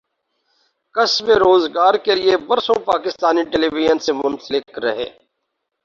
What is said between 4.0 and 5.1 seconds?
سے منسلک رہے